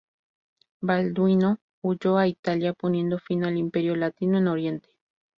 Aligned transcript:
Balduino 0.81 1.59
huyó 1.83 2.17
a 2.17 2.25
Italia, 2.27 2.73
poniendo 2.73 3.19
fin 3.19 3.43
al 3.45 3.55
Imperio 3.55 3.95
Latino 3.95 4.39
en 4.39 4.47
Oriente. 4.47 4.89